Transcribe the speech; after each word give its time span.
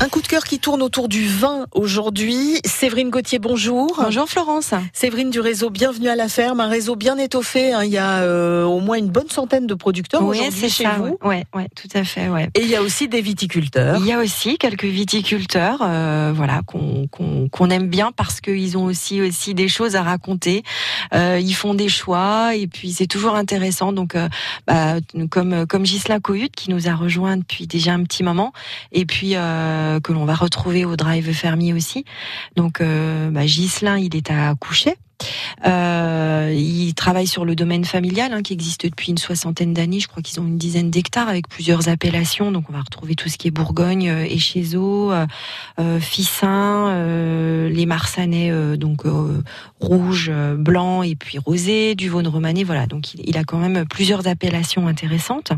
Un 0.00 0.08
coup 0.08 0.20
de 0.20 0.26
cœur 0.26 0.42
qui 0.42 0.58
tourne 0.58 0.82
autour 0.82 1.08
du 1.08 1.26
vin 1.26 1.66
aujourd'hui. 1.72 2.58
Séverine 2.64 3.10
Gauthier, 3.10 3.38
bonjour. 3.38 3.94
Bonjour 3.96 4.28
Florence. 4.28 4.74
Séverine 4.92 5.30
du 5.30 5.38
réseau 5.38 5.70
Bienvenue 5.70 6.08
à 6.08 6.16
la 6.16 6.28
ferme, 6.28 6.58
un 6.58 6.66
réseau 6.68 6.96
bien 6.96 7.16
étoffé. 7.16 7.72
Hein. 7.72 7.84
Il 7.84 7.92
y 7.92 7.96
a 7.96 8.22
euh, 8.22 8.64
au 8.64 8.80
moins 8.80 8.96
une 8.96 9.08
bonne 9.08 9.30
centaine 9.30 9.68
de 9.68 9.74
producteurs 9.74 10.22
oui, 10.22 10.38
aujourd'hui 10.38 10.68
chez 10.68 10.82
ça, 10.82 10.96
vous. 10.98 11.16
Ouais, 11.22 11.44
ouais, 11.54 11.68
tout 11.76 11.88
à 11.94 12.02
fait. 12.02 12.28
Ouais. 12.28 12.50
Et 12.54 12.62
il 12.62 12.68
y 12.68 12.74
a 12.74 12.82
aussi 12.82 13.06
des 13.06 13.20
viticulteurs. 13.20 13.98
Il 14.00 14.06
y 14.06 14.12
a 14.12 14.18
aussi 14.18 14.58
quelques 14.58 14.84
viticulteurs, 14.84 15.78
euh, 15.82 16.32
voilà, 16.34 16.62
qu'on 16.66 17.06
qu'on 17.06 17.48
qu'on 17.48 17.70
aime 17.70 17.86
bien 17.86 18.10
parce 18.10 18.40
qu'ils 18.40 18.76
ont 18.76 18.84
aussi 18.84 19.22
aussi 19.22 19.54
des 19.54 19.68
choses 19.68 19.94
à 19.94 20.02
raconter. 20.02 20.64
Euh, 21.14 21.38
ils 21.40 21.54
font 21.54 21.72
des 21.72 21.88
choix 21.88 22.56
et 22.56 22.66
puis 22.66 22.92
c'est 22.92 23.06
toujours 23.06 23.36
intéressant. 23.36 23.92
Donc, 23.92 24.16
euh, 24.16 24.28
bah, 24.66 24.96
comme 25.30 25.66
comme 25.66 25.84
Ghislain 25.84 26.18
Cohut 26.18 26.50
qui 26.50 26.70
nous 26.70 26.88
a 26.88 26.94
rejoint 26.94 27.36
depuis 27.36 27.68
déjà 27.68 27.92
un 27.92 28.02
petit 28.02 28.24
moment 28.24 28.52
et 28.90 29.06
puis 29.06 29.36
euh, 29.36 29.83
que 30.02 30.12
l'on 30.12 30.24
va 30.24 30.34
retrouver 30.34 30.84
au 30.84 30.96
Drive 30.96 31.32
Fermier 31.32 31.72
aussi. 31.72 32.04
Donc, 32.56 32.80
euh, 32.80 33.30
bah, 33.30 33.44
Ghislain, 33.44 33.98
il 33.98 34.16
est 34.16 34.30
à 34.30 34.54
coucher. 34.54 34.96
Euh, 35.66 36.52
il 36.54 36.94
travaille 36.94 37.26
sur 37.26 37.44
le 37.44 37.54
domaine 37.54 37.84
familial 37.84 38.32
hein, 38.32 38.42
qui 38.42 38.52
existe 38.52 38.84
depuis 38.86 39.10
une 39.10 39.18
soixantaine 39.18 39.72
d'années. 39.72 40.00
Je 40.00 40.08
crois 40.08 40.22
qu'ils 40.22 40.40
ont 40.40 40.46
une 40.46 40.58
dizaine 40.58 40.90
d'hectares 40.90 41.28
avec 41.28 41.48
plusieurs 41.48 41.88
appellations. 41.88 42.50
Donc 42.52 42.64
on 42.68 42.72
va 42.72 42.80
retrouver 42.80 43.14
tout 43.14 43.28
ce 43.28 43.38
qui 43.38 43.48
est 43.48 43.50
Bourgogne, 43.50 44.08
euh, 44.08 44.24
Échezeaux, 44.24 45.12
euh, 45.12 45.26
euh, 45.78 46.00
Fissin, 46.00 46.88
euh, 46.88 47.68
les 47.68 47.86
Marsanais, 47.86 48.52
donc 48.76 49.02
rouge, 49.80 50.30
blanc 50.56 51.02
et 51.02 51.14
puis 51.14 51.38
rosé, 51.38 51.94
du 51.94 52.08
Vaune 52.08 52.28
romanée. 52.28 52.64
Voilà, 52.64 52.86
donc 52.86 53.14
il, 53.14 53.36
a 53.36 53.44
quand 53.44 53.58
même 53.58 53.84
plusieurs 53.86 54.26
appellations 54.26 54.86
intéressantes. 54.86 55.52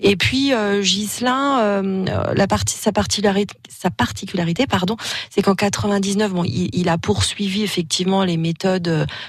Et 0.00 0.16
puis 0.16 0.52
euh, 1.58 2.04
la 2.34 2.46
partie, 2.46 2.76
sa 2.76 2.92
particularité, 2.92 4.66
pardon, 4.66 4.96
c'est 5.30 5.42
qu'en 5.42 5.54
99, 5.54 6.32
bon, 6.32 6.44
il, 6.44 6.88
a 6.88 6.98
poursuivi 6.98 7.62
effectivement 7.62 8.24
les 8.24 8.36
méthodes 8.36 8.67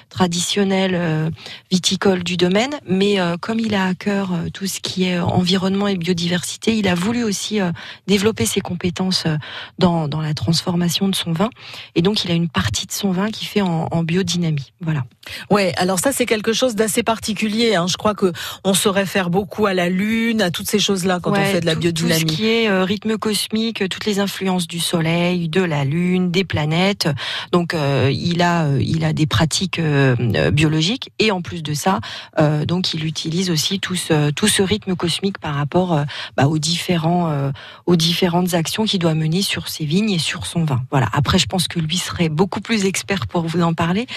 traditionnelles 0.09 0.95
euh, 0.95 1.29
viticoles 1.71 2.23
du 2.23 2.35
domaine, 2.37 2.73
mais 2.87 3.19
euh, 3.19 3.37
comme 3.37 3.59
il 3.59 3.75
a 3.75 3.85
à 3.85 3.93
cœur 3.93 4.33
euh, 4.33 4.49
tout 4.53 4.67
ce 4.67 4.79
qui 4.79 5.05
est 5.05 5.19
environnement 5.19 5.87
et 5.87 5.95
biodiversité, 5.95 6.75
il 6.75 6.87
a 6.87 6.95
voulu 6.95 7.23
aussi 7.23 7.61
euh, 7.61 7.71
développer 8.07 8.45
ses 8.45 8.61
compétences 8.61 9.23
euh, 9.25 9.37
dans, 9.77 10.07
dans 10.07 10.21
la 10.21 10.33
transformation 10.33 11.07
de 11.07 11.15
son 11.15 11.31
vin. 11.31 11.49
Et 11.95 12.01
donc, 12.01 12.25
il 12.25 12.31
a 12.31 12.33
une 12.33 12.49
partie 12.49 12.85
de 12.85 12.91
son 12.91 13.11
vin 13.11 13.29
qui 13.29 13.45
fait 13.45 13.61
en, 13.61 13.87
en 13.91 14.03
biodynamie. 14.03 14.73
Voilà. 14.81 15.03
Ouais, 15.49 15.73
alors 15.77 15.99
ça 15.99 16.11
c'est 16.11 16.25
quelque 16.25 16.53
chose 16.53 16.75
d'assez 16.75 17.03
particulier. 17.03 17.75
Hein. 17.75 17.85
Je 17.87 17.97
crois 17.97 18.15
que 18.15 18.33
on 18.63 18.73
se 18.73 18.89
réfère 18.89 19.29
beaucoup 19.29 19.65
à 19.67 19.73
la 19.73 19.89
lune, 19.89 20.41
à 20.41 20.49
toutes 20.51 20.69
ces 20.69 20.79
choses-là 20.79 21.19
quand 21.21 21.31
ouais, 21.31 21.39
on 21.39 21.51
fait 21.51 21.61
de 21.61 21.65
la 21.65 21.75
tout, 21.75 21.81
biodynamie. 21.81 22.23
Tout 22.23 22.29
ce 22.29 22.35
qui 22.35 22.47
est 22.47 22.69
euh, 22.69 22.83
rythme 22.83 23.17
cosmique, 23.17 23.87
toutes 23.89 24.05
les 24.05 24.19
influences 24.19 24.67
du 24.67 24.79
soleil, 24.79 25.49
de 25.49 25.61
la 25.61 25.83
lune, 25.83 26.31
des 26.31 26.43
planètes. 26.43 27.09
Donc 27.51 27.73
euh, 27.73 28.11
il 28.11 28.41
a 28.41 28.65
euh, 28.65 28.81
il 28.81 29.03
a 29.05 29.13
des 29.13 29.27
pratiques 29.29 29.79
euh, 29.79 30.51
biologiques 30.51 31.11
et 31.19 31.31
en 31.31 31.41
plus 31.41 31.63
de 31.63 31.73
ça, 31.73 31.99
euh, 32.39 32.65
donc 32.65 32.93
il 32.93 33.05
utilise 33.05 33.49
aussi 33.49 33.79
tout 33.79 33.95
ce 33.95 34.31
tout 34.31 34.47
ce 34.47 34.61
rythme 34.61 34.95
cosmique 34.95 35.37
par 35.37 35.55
rapport 35.55 35.93
euh, 35.93 36.03
bah, 36.35 36.47
aux 36.47 36.57
différents 36.57 37.51
aux 37.85 37.95
différentes 37.95 38.53
actions 38.53 38.85
qu'il 38.85 38.99
doit 38.99 39.13
mener 39.13 39.41
sur 39.41 39.67
ses 39.67 39.85
vignes 39.85 40.11
et 40.11 40.19
sur 40.19 40.45
son 40.45 40.65
vin. 40.65 40.81
Voilà. 40.91 41.07
Après, 41.13 41.37
je 41.37 41.45
pense 41.45 41.67
que 41.67 41.79
lui 41.79 41.97
serait 41.97 42.29
beaucoup 42.29 42.61
plus 42.61 42.85
expert 42.85 43.27
pour 43.27 43.43
vous 43.43 43.61
en 43.61 43.73
parler, 43.73 44.07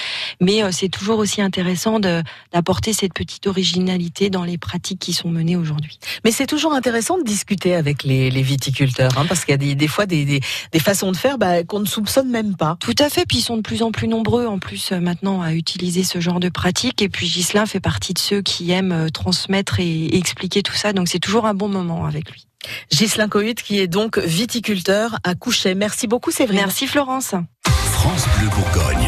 mais 0.41 0.63
c'est 0.73 0.89
toujours 0.89 1.19
aussi 1.19 1.43
intéressant 1.43 2.01
d'apporter 2.01 2.93
cette 2.93 3.13
petite 3.13 3.47
originalité 3.47 4.31
dans 4.31 4.45
les 4.45 4.59
pratiques 4.59 4.99
qui 4.99 5.13
sont 5.13 5.29
menées 5.29 5.57
aujourd'hui. 5.57 5.99
Mais 6.25 6.31
c'est 6.31 6.47
toujours 6.47 6.73
intéressant 6.73 7.19
de 7.19 7.25
discuter 7.25 7.75
avec 7.75 8.03
les, 8.05 8.31
les 8.31 8.43
viticulteurs, 8.43 9.19
hein, 9.19 9.27
parce 9.29 9.45
qu'il 9.45 9.53
y 9.53 9.55
a 9.55 9.59
des, 9.59 9.75
des 9.75 9.89
fois 9.89 10.07
des, 10.07 10.25
des, 10.25 10.41
des, 10.73 10.79
façons 10.79 11.13
de 11.13 11.17
faire 11.17 11.39
bah, 11.39 11.63
qu'on 11.65 11.81
ne 11.81 11.87
soupçonne 11.87 12.31
même 12.31 12.57
pas. 12.57 12.77
Tout 12.81 12.95
à 12.99 13.09
fait, 13.09 13.27
puis 13.27 13.39
ils 13.39 13.43
sont 13.43 13.57
de 13.57 13.63
plus 13.63 13.83
en 13.83 13.93
plus 13.93 14.09
nombreux 14.09 14.47
en 14.47 14.59
plus 14.59 14.93
euh, 14.93 15.01
maintenant 15.03 15.43
à 15.43 15.53
utiliser 15.53 16.05
ce 16.05 16.21
genre 16.21 16.41
de 16.41 16.49
pratique. 16.49 17.03
Et 17.03 17.09
puis 17.09 17.27
Ghislain 17.27 17.67
fait 17.67 17.81
partie 17.81 18.15
de 18.15 18.19
ceux 18.19 18.41
qui 18.41 18.71
aiment 18.71 18.93
euh, 18.93 19.09
transmettre 19.09 19.81
et, 19.81 19.85
et 19.85 20.17
expliquer 20.17 20.63
tout 20.63 20.75
ça, 20.75 20.93
donc 20.93 21.09
c'est 21.09 21.19
toujours 21.19 21.47
un 21.47 21.55
bon 21.55 21.69
moment 21.69 22.07
avec 22.07 22.31
lui. 22.31 22.47
Ghislain 22.91 23.29
Cohut 23.29 23.55
qui 23.55 23.81
est 23.81 23.89
donc 23.89 24.19
viticulteur 24.19 25.19
à 25.25 25.35
Couchet. 25.35 25.75
Merci 25.75 26.07
beaucoup 26.07 26.31
Séverine. 26.31 26.63
Merci 26.63 26.87
Florence. 26.87 27.35
France 27.65 28.27
Bleu 28.39 28.49
Bourgogne. 28.49 29.02